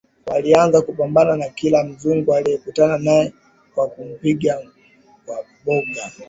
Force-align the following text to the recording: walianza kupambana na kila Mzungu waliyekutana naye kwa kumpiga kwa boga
walianza 0.25 0.81
kupambana 0.81 1.35
na 1.35 1.49
kila 1.49 1.83
Mzungu 1.83 2.31
waliyekutana 2.31 2.97
naye 2.97 3.33
kwa 3.75 3.87
kumpiga 3.87 4.61
kwa 5.25 5.45
boga 5.65 6.11